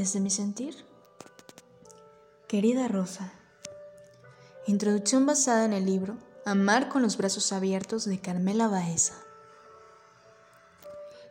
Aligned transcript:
Desde 0.00 0.18
mi 0.18 0.30
sentir. 0.30 0.74
Querida 2.48 2.88
Rosa. 2.88 3.34
Introducción 4.66 5.26
basada 5.26 5.66
en 5.66 5.74
el 5.74 5.84
libro 5.84 6.16
Amar 6.46 6.88
con 6.88 7.02
los 7.02 7.18
brazos 7.18 7.52
abiertos 7.52 8.06
de 8.06 8.18
Carmela 8.18 8.66
Baeza. 8.66 9.12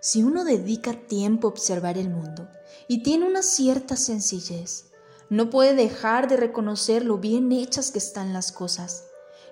Si 0.02 0.22
uno 0.22 0.44
dedica 0.44 0.94
tiempo 0.94 1.48
a 1.48 1.50
observar 1.50 1.98
el 1.98 2.12
mundo 2.12 2.48
y 2.88 3.02
tiene 3.02 3.26
una 3.26 3.42
cierta 3.42 3.96
sencillez, 3.96 4.92
no 5.32 5.50
puede 5.50 5.74
dejar 5.74 6.28
de 6.28 6.38
reconocer 6.38 7.04
lo 7.04 7.18
bien 7.18 7.52
hechas 7.52 7.90
que 7.90 7.98
están 7.98 8.34
las 8.34 8.52
cosas. 8.52 9.06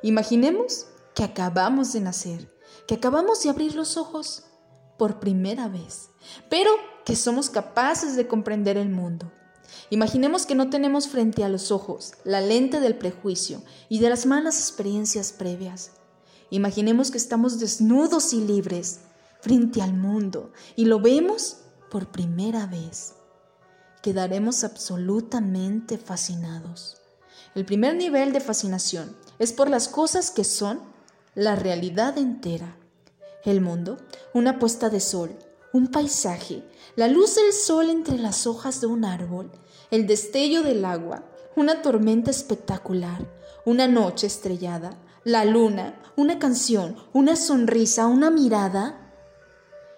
Imaginemos 0.04 0.86
que 1.16 1.24
acabamos 1.24 1.92
de 1.92 2.02
nacer, 2.02 2.54
que 2.86 2.94
acabamos 2.94 3.42
de 3.42 3.50
abrir 3.50 3.74
los 3.74 3.98
ojos 3.98 4.44
por 4.98 5.20
primera 5.20 5.68
vez, 5.68 6.10
pero 6.50 6.72
que 7.06 7.16
somos 7.16 7.50
capaces 7.50 8.16
de 8.16 8.28
comprender 8.28 8.78
el 8.78 8.90
mundo. 8.90 9.32
Imaginemos 9.90 10.46
que 10.46 10.56
no 10.56 10.70
tenemos 10.70 11.08
frente 11.08 11.44
a 11.44 11.50
los 11.50 11.72
ojos 11.72 12.14
la 12.24 12.42
lente 12.42 12.80
del 12.80 12.98
prejuicio 12.98 13.62
y 13.90 14.00
de 14.00 14.10
las 14.10 14.26
malas 14.26 14.60
experiencias 14.60 15.32
previas. 15.32 15.92
Imaginemos 16.50 17.12
que 17.12 17.18
estamos 17.18 17.60
desnudos 17.60 18.34
y 18.34 18.42
libres 18.42 19.00
frente 19.42 19.82
al 19.82 19.94
mundo 19.94 20.52
y 20.76 20.86
lo 20.86 21.00
vemos 21.00 21.58
por 21.90 22.12
primera 22.12 22.66
vez. 22.66 23.14
Quedaremos 24.02 24.64
absolutamente 24.64 25.98
fascinados. 25.98 26.98
El 27.56 27.66
primer 27.66 27.96
nivel 27.96 28.34
de 28.34 28.40
fascinación 28.40 29.16
es 29.40 29.54
por 29.54 29.70
las 29.70 29.88
cosas 29.88 30.32
que 30.32 30.44
son 30.44 30.82
la 31.36 31.56
realidad 31.56 32.18
entera. 32.18 32.78
El 33.48 33.62
mundo, 33.62 33.98
una 34.34 34.60
puesta 34.60 34.90
de 34.90 35.00
sol, 35.00 35.34
un 35.72 35.88
paisaje, 35.88 36.66
la 36.98 37.08
luz 37.08 37.36
del 37.36 37.54
sol 37.54 37.90
entre 37.90 38.18
las 38.18 38.46
hojas 38.46 38.82
de 38.82 38.88
un 38.88 39.06
árbol, 39.06 39.50
el 39.90 40.06
destello 40.06 40.64
del 40.64 40.84
agua, 40.84 41.24
una 41.56 41.82
tormenta 41.82 42.30
espectacular, 42.30 43.26
una 43.64 43.88
noche 43.88 44.28
estrellada, 44.28 45.02
la 45.24 45.46
luna, 45.46 45.98
una 46.18 46.40
canción, 46.40 46.98
una 47.14 47.38
sonrisa, 47.38 48.08
una 48.08 48.30
mirada. 48.32 49.14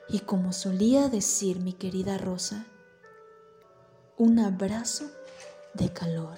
Y 0.09 0.19
como 0.19 0.53
solía 0.53 1.09
decir 1.09 1.59
mi 1.59 1.73
querida 1.73 2.19
Rosa, 2.19 2.67
un 4.15 4.37
abrazo 4.37 5.05
de 5.73 5.91
calor. 5.91 6.37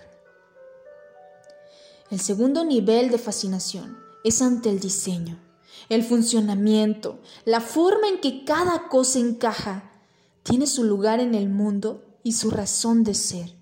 El 2.10 2.22
segundo 2.22 2.64
nivel 2.64 3.12
de 3.12 3.18
fascinación 3.18 4.00
es 4.24 4.42
ante 4.42 4.70
el 4.70 4.80
diseño, 4.80 5.51
el 5.90 6.04
funcionamiento, 6.04 7.20
la 7.46 7.62
forma 7.62 8.08
en 8.08 8.20
que 8.20 8.44
cada 8.46 8.88
cosa 8.88 9.20
encaja, 9.20 9.92
tiene 10.44 10.68
su 10.68 10.84
lugar 10.84 11.20
en 11.20 11.36
el 11.36 11.50
mundo 11.50 12.04
y 12.24 12.34
su 12.34 12.50
razón 12.50 13.04
de 13.04 13.14
ser. 13.14 13.54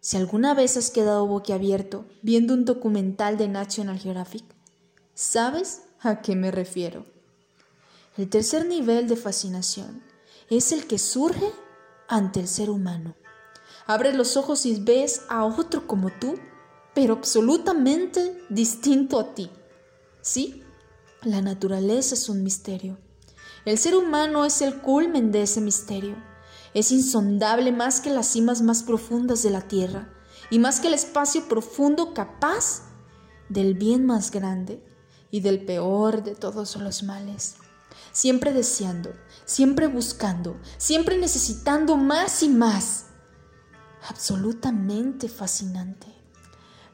Si 0.00 0.16
alguna 0.16 0.54
vez 0.54 0.76
has 0.76 0.90
quedado 0.90 1.26
boquiabierto 1.26 2.04
viendo 2.22 2.54
un 2.54 2.64
documental 2.64 3.36
de 3.38 3.48
National 3.48 3.98
Geographic, 3.98 4.44
sabes 5.14 5.82
a 6.00 6.22
qué 6.22 6.34
me 6.34 6.50
refiero. 6.50 7.04
El 8.16 8.28
tercer 8.28 8.66
nivel 8.66 9.08
de 9.08 9.16
fascinación 9.16 10.02
es 10.50 10.72
el 10.72 10.86
que 10.86 10.98
surge 10.98 11.50
ante 12.08 12.40
el 12.40 12.48
ser 12.48 12.68
humano. 12.68 13.14
Abres 13.86 14.14
los 14.14 14.36
ojos 14.36 14.66
y 14.66 14.80
ves 14.80 15.22
a 15.28 15.44
otro 15.44 15.86
como 15.86 16.10
tú, 16.10 16.34
pero 16.94 17.14
absolutamente 17.14 18.42
distinto 18.48 19.18
a 19.18 19.34
ti. 19.34 19.50
Sí, 20.20 20.62
la 21.24 21.40
naturaleza 21.40 22.14
es 22.14 22.28
un 22.28 22.42
misterio. 22.42 22.98
El 23.64 23.78
ser 23.78 23.94
humano 23.94 24.44
es 24.44 24.60
el 24.60 24.80
culmen 24.80 25.30
de 25.30 25.42
ese 25.42 25.60
misterio. 25.60 26.16
Es 26.74 26.90
insondable 26.90 27.70
más 27.70 28.00
que 28.00 28.10
las 28.10 28.26
cimas 28.26 28.62
más 28.62 28.82
profundas 28.82 29.42
de 29.42 29.50
la 29.50 29.60
tierra 29.62 30.12
y 30.50 30.58
más 30.58 30.80
que 30.80 30.88
el 30.88 30.94
espacio 30.94 31.48
profundo 31.48 32.12
capaz 32.12 32.82
del 33.48 33.74
bien 33.74 34.04
más 34.04 34.30
grande 34.30 34.82
y 35.30 35.40
del 35.40 35.64
peor 35.64 36.24
de 36.24 36.34
todos 36.34 36.76
los 36.76 37.02
males. 37.04 37.54
Siempre 38.10 38.52
deseando, 38.52 39.12
siempre 39.44 39.86
buscando, 39.86 40.58
siempre 40.76 41.18
necesitando 41.18 41.96
más 41.96 42.42
y 42.42 42.48
más. 42.48 43.06
Absolutamente 44.08 45.28
fascinante. 45.28 46.08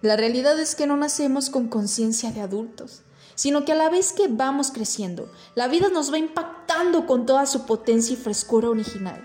La 0.02 0.16
realidad 0.16 0.58
es 0.60 0.74
que 0.74 0.86
no 0.86 0.96
nacemos 0.96 1.50
con 1.50 1.68
conciencia 1.68 2.30
de 2.30 2.42
adultos 2.42 3.02
sino 3.38 3.64
que 3.64 3.70
a 3.70 3.76
la 3.76 3.88
vez 3.88 4.12
que 4.12 4.26
vamos 4.26 4.72
creciendo, 4.72 5.30
la 5.54 5.68
vida 5.68 5.90
nos 5.90 6.12
va 6.12 6.18
impactando 6.18 7.06
con 7.06 7.24
toda 7.24 7.46
su 7.46 7.66
potencia 7.66 8.14
y 8.14 8.16
frescura 8.16 8.68
original. 8.68 9.24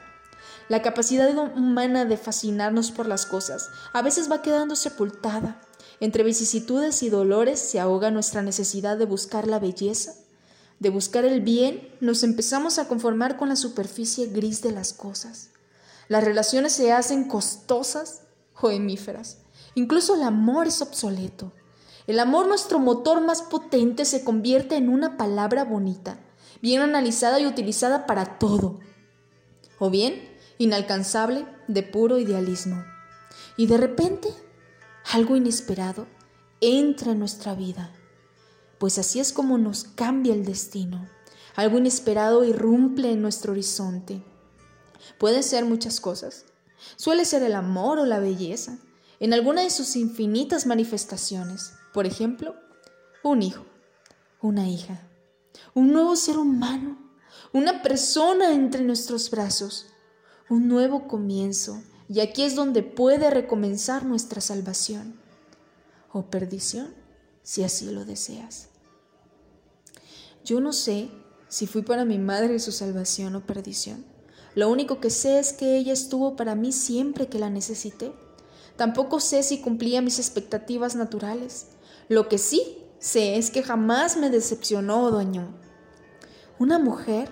La 0.70 0.84
capacidad 0.84 1.36
humana 1.36 2.06
de 2.06 2.16
fascinarnos 2.16 2.92
por 2.92 3.08
las 3.08 3.26
cosas 3.26 3.70
a 3.92 4.04
veces 4.04 4.30
va 4.30 4.44
quedando 4.44 4.76
sepultada. 4.76 5.60
Entre 6.00 6.22
vicisitudes 6.22 7.02
y 7.02 7.10
dolores 7.10 7.60
se 7.60 7.80
ahoga 7.80 8.12
nuestra 8.12 8.44
necesidad 8.44 9.00
de 9.00 9.06
buscar 9.06 9.48
la 9.48 9.58
belleza, 9.58 10.14
de 10.78 10.92
buscar 10.92 11.26
el 11.26 11.42
bien, 11.42 11.90
nos 12.00 12.22
empezamos 12.22 12.78
a 12.78 12.88
conformar 12.88 13.36
con 13.36 13.50
la 13.50 13.56
superficie 13.56 14.28
gris 14.28 14.62
de 14.62 14.74
las 14.74 14.94
cosas. 14.94 15.50
Las 16.08 16.24
relaciones 16.24 16.74
se 16.74 16.92
hacen 16.92 17.28
costosas 17.28 18.22
o 18.62 18.70
hemíferas. 18.70 19.40
Incluso 19.74 20.14
el 20.14 20.22
amor 20.22 20.68
es 20.68 20.84
obsoleto. 20.84 21.52
El 22.06 22.20
amor, 22.20 22.48
nuestro 22.48 22.80
motor 22.80 23.22
más 23.22 23.42
potente, 23.42 24.04
se 24.04 24.24
convierte 24.24 24.76
en 24.76 24.90
una 24.90 25.16
palabra 25.16 25.64
bonita, 25.64 26.20
bien 26.62 26.82
analizada 26.82 27.40
y 27.40 27.46
utilizada 27.46 28.06
para 28.06 28.40
todo, 28.40 28.80
o 29.80 29.90
bien 29.90 30.30
inalcanzable 30.58 31.46
de 31.68 31.84
puro 31.84 32.20
idealismo. 32.20 32.84
Y 33.56 33.68
de 33.68 33.78
repente, 33.78 34.30
algo 35.12 35.38
inesperado 35.38 36.08
entra 36.60 37.12
en 37.14 37.20
nuestra 37.20 37.56
vida, 37.56 37.92
pues 38.80 38.98
así 38.98 39.20
es 39.20 39.32
como 39.32 39.58
nos 39.58 39.86
cambia 39.86 40.34
el 40.34 40.44
destino. 40.44 41.08
Algo 41.56 41.78
inesperado 41.78 42.44
irrumpe 42.44 43.12
en 43.12 43.22
nuestro 43.22 43.54
horizonte. 43.54 44.24
Pueden 45.18 45.44
ser 45.44 45.66
muchas 45.66 46.02
cosas. 46.02 46.46
Suele 46.98 47.24
ser 47.26 47.44
el 47.44 47.56
amor 47.56 48.00
o 48.00 48.06
la 48.06 48.20
belleza, 48.20 48.78
en 49.20 49.34
alguna 49.34 49.62
de 49.62 49.70
sus 49.70 49.96
infinitas 49.96 50.66
manifestaciones. 50.66 51.74
Por 51.94 52.08
ejemplo, 52.08 52.56
un 53.24 53.44
hijo, 53.44 53.66
una 54.42 54.68
hija, 54.68 55.08
un 55.76 55.94
nuevo 55.94 56.16
ser 56.16 56.38
humano, 56.38 56.98
una 57.54 57.84
persona 57.84 58.52
entre 58.52 58.84
nuestros 58.84 59.30
brazos, 59.30 59.88
un 60.50 60.68
nuevo 60.68 61.08
comienzo, 61.08 61.82
y 62.10 62.20
aquí 62.20 62.44
es 62.44 62.56
donde 62.56 62.84
puede 62.84 63.30
recomenzar 63.30 64.06
nuestra 64.06 64.42
salvación 64.42 65.20
o 66.12 66.30
perdición, 66.30 66.94
si 67.44 67.64
así 67.64 67.90
lo 67.92 68.06
deseas. 68.06 68.70
Yo 70.44 70.60
no 70.60 70.74
sé 70.74 71.10
si 71.48 71.68
fui 71.68 71.84
para 71.84 72.06
mi 72.06 72.18
madre 72.18 72.60
su 72.60 72.72
salvación 72.72 73.36
o 73.36 73.46
perdición. 73.46 74.04
Lo 74.56 74.70
único 74.70 75.00
que 75.00 75.10
sé 75.10 75.40
es 75.40 75.54
que 75.54 75.78
ella 75.78 75.94
estuvo 75.94 76.36
para 76.36 76.56
mí 76.56 76.72
siempre 76.72 77.28
que 77.28 77.40
la 77.40 77.50
necesité. 77.50 78.12
Tampoco 78.76 79.20
sé 79.20 79.44
si 79.44 79.62
cumplía 79.62 80.02
mis 80.02 80.20
expectativas 80.20 80.96
naturales. 80.96 81.68
Lo 82.10 82.28
que 82.28 82.38
sí 82.38 82.78
sé 83.00 83.38
es 83.38 83.52
que 83.52 83.64
jamás 83.64 84.18
me 84.18 84.30
decepcionó 84.30 85.06
o 85.06 85.24
Una 86.60 86.80
mujer 86.80 87.30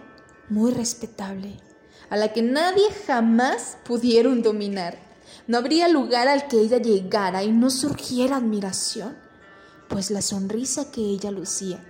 muy 0.50 0.72
respetable, 0.72 1.58
a 2.10 2.18
la 2.18 2.34
que 2.34 2.42
nadie 2.42 2.92
jamás 3.08 3.78
pudieron 3.86 4.42
dominar. 4.42 4.98
No 5.48 5.58
habría 5.58 5.88
lugar 5.88 6.28
al 6.28 6.48
que 6.48 6.60
ella 6.60 6.78
llegara 6.78 7.44
y 7.44 7.52
no 7.52 7.70
surgiera 7.70 8.38
admiración, 8.38 9.18
pues 9.88 10.12
la 10.12 10.22
sonrisa 10.22 10.92
que 10.92 11.02
ella 11.02 11.32
lucía 11.32 11.84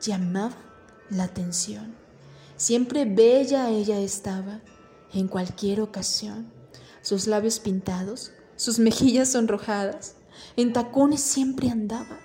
llamaba 0.00 0.56
la 1.10 1.24
atención. 1.24 1.94
Siempre 2.56 3.04
bella 3.04 3.70
ella 3.70 4.00
estaba, 4.00 4.60
en 5.12 5.28
cualquier 5.28 5.80
ocasión, 5.80 6.52
sus 7.02 7.26
labios 7.26 7.60
pintados, 7.60 8.32
sus 8.56 8.78
mejillas 8.78 9.32
sonrojadas, 9.32 10.16
en 10.56 10.72
tacones 10.72 11.20
siempre 11.20 11.70
andaba, 11.70 12.20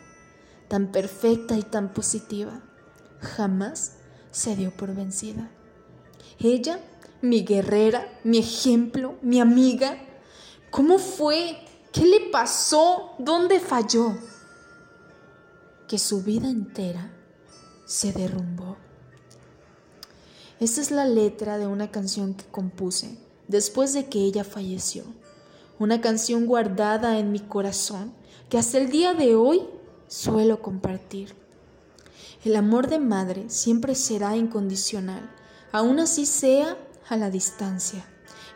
tan 0.73 0.91
perfecta 0.91 1.55
y 1.55 1.61
tan 1.61 1.93
positiva. 1.93 2.59
Jamás 3.19 3.97
se 4.31 4.55
dio 4.55 4.71
por 4.75 4.95
vencida. 4.95 5.51
Ella, 6.39 6.79
mi 7.21 7.43
guerrera, 7.43 8.19
mi 8.23 8.39
ejemplo, 8.39 9.13
mi 9.21 9.39
amiga, 9.39 9.99
¿cómo 10.71 10.97
fue? 10.97 11.57
¿Qué 11.91 12.03
le 12.05 12.31
pasó? 12.31 13.11
¿Dónde 13.19 13.59
falló? 13.59 14.17
Que 15.87 15.99
su 15.99 16.23
vida 16.23 16.49
entera 16.49 17.13
se 17.85 18.11
derrumbó. 18.11 18.77
Esta 20.59 20.81
es 20.81 20.89
la 20.89 21.05
letra 21.05 21.59
de 21.59 21.67
una 21.67 21.91
canción 21.91 22.33
que 22.33 22.45
compuse 22.45 23.19
después 23.47 23.93
de 23.93 24.07
que 24.09 24.23
ella 24.23 24.43
falleció 24.43 25.03
una 25.77 26.01
canción 26.01 26.47
guardada 26.47 27.19
en 27.19 27.31
mi 27.31 27.41
corazón 27.41 28.13
que 28.49 28.57
hasta 28.57 28.79
el 28.79 28.89
día 28.89 29.13
de 29.13 29.35
hoy 29.35 29.61
suelo 30.13 30.61
compartir. 30.61 31.33
El 32.45 32.55
amor 32.55 32.87
de 32.87 32.99
madre 32.99 33.45
siempre 33.49 33.95
será 33.95 34.35
incondicional, 34.35 35.27
aun 35.71 35.99
así 35.99 36.27
sea 36.27 36.77
a 37.09 37.17
la 37.17 37.31
distancia. 37.31 38.05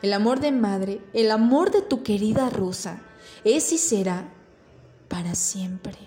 El 0.04 0.14
amor 0.14 0.40
de 0.40 0.52
madre, 0.52 1.02
el 1.14 1.32
amor 1.32 1.72
de 1.72 1.82
tu 1.82 2.04
querida 2.04 2.52
Rosa, 2.52 3.02
es 3.44 3.74
y 3.74 3.80
será 3.80 4.32
para 5.08 5.34
siempre. 5.34 5.98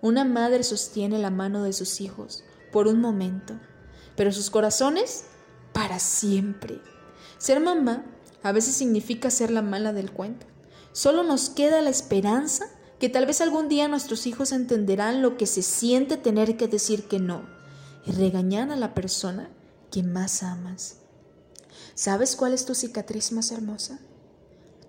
Una 0.00 0.24
madre 0.24 0.62
sostiene 0.62 1.18
la 1.18 1.30
mano 1.30 1.64
de 1.64 1.72
sus 1.72 2.00
hijos 2.00 2.44
por 2.70 2.86
un 2.86 3.00
momento, 3.00 3.54
pero 4.14 4.30
sus 4.30 4.48
corazones 4.48 5.24
para 5.72 5.98
siempre. 5.98 6.80
Ser 7.38 7.58
mamá 7.58 8.04
a 8.44 8.52
veces 8.52 8.76
significa 8.76 9.30
ser 9.30 9.50
la 9.50 9.62
mala 9.62 9.92
del 9.92 10.12
cuento. 10.12 10.46
Solo 10.92 11.24
nos 11.24 11.50
queda 11.50 11.82
la 11.82 11.90
esperanza 11.90 12.66
que 12.98 13.08
tal 13.08 13.26
vez 13.26 13.40
algún 13.40 13.68
día 13.68 13.88
nuestros 13.88 14.26
hijos 14.26 14.52
entenderán 14.52 15.22
lo 15.22 15.36
que 15.36 15.46
se 15.46 15.62
siente 15.62 16.16
tener 16.16 16.56
que 16.56 16.68
decir 16.68 17.04
que 17.04 17.20
no 17.20 17.42
y 18.04 18.12
regañar 18.12 18.70
a 18.70 18.76
la 18.76 18.94
persona 18.94 19.50
que 19.90 20.02
más 20.02 20.42
amas. 20.42 20.96
¿Sabes 21.94 22.36
cuál 22.36 22.54
es 22.54 22.64
tu 22.64 22.74
cicatriz 22.74 23.32
más 23.32 23.50
hermosa? 23.52 24.00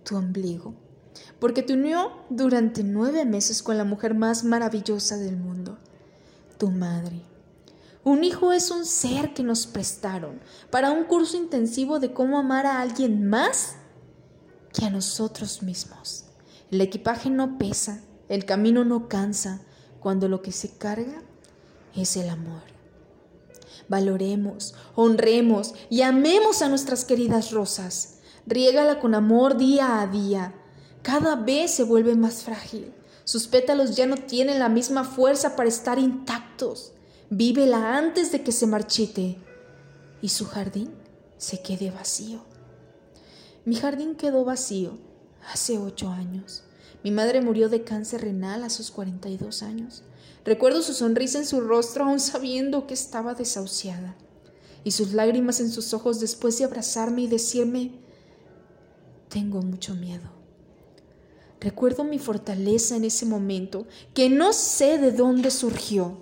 Tu 0.03 0.15
ombligo, 0.15 0.73
porque 1.39 1.63
te 1.63 1.73
unió 1.73 2.11
durante 2.29 2.83
nueve 2.83 3.25
meses 3.25 3.61
con 3.61 3.77
la 3.77 3.83
mujer 3.83 4.15
más 4.15 4.43
maravillosa 4.43 5.17
del 5.17 5.37
mundo, 5.37 5.77
tu 6.57 6.71
madre. 6.71 7.21
Un 8.03 8.23
hijo 8.23 8.53
es 8.53 8.71
un 8.71 8.85
ser 8.85 9.33
que 9.33 9.43
nos 9.43 9.67
prestaron 9.67 10.39
para 10.71 10.91
un 10.91 11.03
curso 11.03 11.37
intensivo 11.37 11.99
de 11.99 12.13
cómo 12.13 12.39
amar 12.39 12.65
a 12.65 12.81
alguien 12.81 13.27
más 13.27 13.75
que 14.73 14.85
a 14.85 14.89
nosotros 14.89 15.61
mismos. 15.61 16.28
El 16.71 16.81
equipaje 16.81 17.31
no 17.31 17.57
pesa, 17.57 18.03
el 18.27 18.45
camino 18.45 18.85
no 18.85 19.09
cansa, 19.09 19.61
cuando 19.99 20.27
lo 20.27 20.41
que 20.43 20.51
se 20.51 20.69
carga 20.77 21.23
es 21.95 22.15
el 22.15 22.29
amor. 22.29 22.61
Valoremos, 23.87 24.75
honremos 24.93 25.73
y 25.89 26.03
amemos 26.03 26.61
a 26.61 26.69
nuestras 26.69 27.05
queridas 27.05 27.51
rosas. 27.51 28.19
Riégala 28.45 28.99
con 28.99 29.15
amor 29.15 29.57
día 29.57 29.99
a 29.99 30.07
día. 30.07 30.53
Cada 31.01 31.35
vez 31.35 31.71
se 31.71 31.83
vuelve 31.83 32.15
más 32.15 32.43
frágil. 32.43 32.93
Sus 33.23 33.47
pétalos 33.47 33.95
ya 33.95 34.05
no 34.05 34.15
tienen 34.15 34.59
la 34.59 34.69
misma 34.69 35.03
fuerza 35.03 35.55
para 35.55 35.69
estar 35.69 35.97
intactos. 35.97 36.93
Vívela 37.31 37.97
antes 37.97 38.31
de 38.31 38.43
que 38.43 38.51
se 38.51 38.67
marchite 38.67 39.37
y 40.21 40.29
su 40.29 40.45
jardín 40.45 40.91
se 41.37 41.61
quede 41.61 41.89
vacío. 41.89 42.41
Mi 43.65 43.75
jardín 43.75 44.15
quedó 44.15 44.45
vacío 44.45 45.08
hace 45.51 45.77
ocho 45.77 46.09
años. 46.09 46.63
Mi 47.03 47.11
madre 47.11 47.41
murió 47.41 47.69
de 47.69 47.83
cáncer 47.83 48.21
renal 48.21 48.63
a 48.63 48.69
sus 48.69 48.91
42 48.91 49.63
años. 49.63 50.03
Recuerdo 50.45 50.81
su 50.81 50.93
sonrisa 50.93 51.39
en 51.39 51.45
su 51.45 51.61
rostro 51.61 52.05
aún 52.05 52.19
sabiendo 52.19 52.87
que 52.87 52.93
estaba 52.93 53.33
desahuciada 53.33 54.15
y 54.83 54.91
sus 54.91 55.13
lágrimas 55.13 55.59
en 55.59 55.71
sus 55.71 55.93
ojos 55.93 56.19
después 56.19 56.57
de 56.57 56.65
abrazarme 56.65 57.23
y 57.23 57.27
decirme, 57.27 57.91
tengo 59.29 59.61
mucho 59.61 59.95
miedo. 59.95 60.29
Recuerdo 61.59 62.03
mi 62.03 62.19
fortaleza 62.19 62.95
en 62.95 63.03
ese 63.03 63.25
momento, 63.25 63.85
que 64.13 64.29
no 64.29 64.53
sé 64.53 64.97
de 64.97 65.11
dónde 65.11 65.51
surgió. 65.51 66.17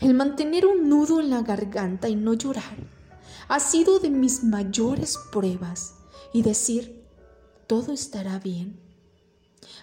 El 0.00 0.14
mantener 0.14 0.66
un 0.66 0.88
nudo 0.88 1.20
en 1.20 1.30
la 1.30 1.42
garganta 1.42 2.08
y 2.08 2.16
no 2.16 2.34
llorar 2.34 2.76
ha 3.48 3.60
sido 3.60 3.98
de 3.98 4.08
mis 4.10 4.42
mayores 4.42 5.18
pruebas 5.30 5.94
y 6.32 6.42
decir, 6.42 7.03
todo 7.66 7.92
estará 7.92 8.38
bien, 8.38 8.78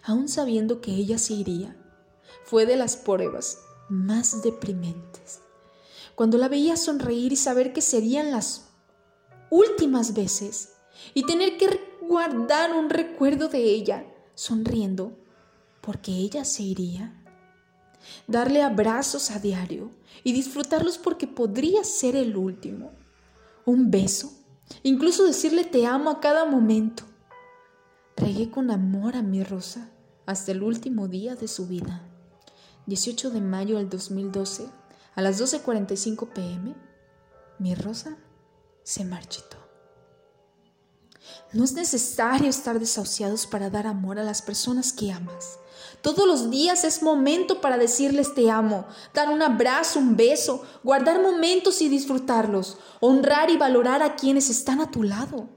aún 0.03 0.27
sabiendo 0.29 0.81
que 0.81 0.91
ella 0.91 1.17
se 1.17 1.33
iría, 1.33 1.75
fue 2.43 2.65
de 2.65 2.75
las 2.75 2.97
pruebas 2.97 3.59
más 3.89 4.41
deprimentes. 4.41 5.41
Cuando 6.15 6.37
la 6.37 6.47
veía 6.47 6.77
sonreír 6.77 7.33
y 7.33 7.37
saber 7.37 7.73
que 7.73 7.81
serían 7.81 8.31
las 8.31 8.69
últimas 9.49 10.13
veces 10.13 10.73
y 11.13 11.25
tener 11.25 11.57
que 11.57 11.79
guardar 12.01 12.73
un 12.73 12.89
recuerdo 12.89 13.47
de 13.47 13.63
ella 13.63 14.05
sonriendo 14.35 15.17
porque 15.81 16.11
ella 16.11 16.45
se 16.45 16.63
iría 16.63 17.21
darle 18.27 18.61
abrazos 18.61 19.31
a 19.31 19.39
diario 19.39 19.91
y 20.23 20.33
disfrutarlos 20.33 20.97
porque 20.97 21.27
podría 21.27 21.83
ser 21.83 22.15
el 22.15 22.35
último. 22.35 22.91
Un 23.65 23.91
beso, 23.91 24.31
incluso 24.83 25.25
decirle 25.25 25.63
te 25.63 25.85
amo 25.85 26.09
a 26.09 26.19
cada 26.19 26.45
momento. 26.45 27.03
Regué 28.17 28.51
con 28.51 28.71
amor 28.71 29.15
a 29.15 29.21
mi 29.21 29.43
rosa 29.43 29.89
hasta 30.25 30.51
el 30.51 30.63
último 30.63 31.07
día 31.07 31.35
de 31.35 31.47
su 31.47 31.67
vida. 31.67 32.03
18 32.87 33.31
de 33.31 33.41
mayo 33.41 33.77
del 33.77 33.89
2012, 33.89 34.67
a 35.15 35.21
las 35.21 35.41
12.45 35.41 36.27
pm, 36.29 36.75
mi 37.59 37.75
rosa 37.75 38.17
se 38.83 39.05
marchitó. 39.05 39.57
No 41.53 41.63
es 41.63 41.73
necesario 41.73 42.49
estar 42.49 42.79
desahuciados 42.79 43.45
para 43.45 43.69
dar 43.69 43.87
amor 43.87 44.19
a 44.19 44.23
las 44.23 44.41
personas 44.41 44.93
que 44.93 45.11
amas. 45.11 45.59
Todos 46.01 46.27
los 46.27 46.49
días 46.49 46.83
es 46.83 47.03
momento 47.03 47.61
para 47.61 47.77
decirles 47.77 48.33
te 48.33 48.49
amo, 48.49 48.85
dar 49.13 49.29
un 49.29 49.41
abrazo, 49.41 49.99
un 49.99 50.15
beso, 50.15 50.63
guardar 50.83 51.21
momentos 51.21 51.81
y 51.81 51.89
disfrutarlos, 51.89 52.77
honrar 52.99 53.49
y 53.49 53.57
valorar 53.57 54.01
a 54.01 54.15
quienes 54.15 54.49
están 54.49 54.81
a 54.81 54.91
tu 54.91 55.03
lado. 55.03 55.49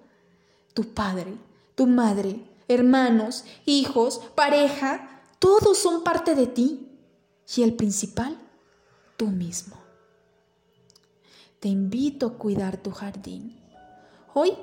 Tu 0.74 0.92
padre, 0.92 1.38
tu 1.74 1.86
madre, 1.86 2.48
hermanos, 2.68 3.44
hijos, 3.66 4.20
pareja, 4.34 5.22
todos 5.38 5.78
son 5.78 6.04
parte 6.04 6.34
de 6.34 6.46
ti. 6.46 6.88
Y 7.56 7.62
el 7.62 7.74
principal, 7.74 8.38
tú 9.16 9.26
mismo. 9.26 9.76
Te 11.60 11.68
invito 11.68 12.26
a 12.26 12.38
cuidar 12.38 12.78
tu 12.78 12.90
jardín. 12.90 13.60
Hoy 14.32 14.54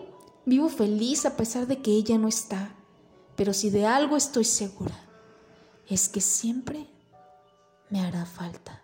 vivo 0.46 0.70
feliz 0.70 1.26
a 1.26 1.38
pesar 1.38 1.68
de 1.68 1.82
que 1.82 1.92
ella 1.92 2.18
no 2.18 2.28
está, 2.28 2.76
pero 3.36 3.54
si 3.54 3.70
de 3.70 3.86
algo 3.86 4.18
estoy 4.18 4.44
segura, 4.44 4.98
es 5.88 6.10
que 6.10 6.22
siempre 6.22 6.88
me 7.90 8.02
hará 8.02 8.26
falta. 8.26 8.84